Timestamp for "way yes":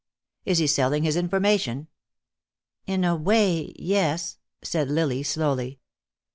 3.15-4.39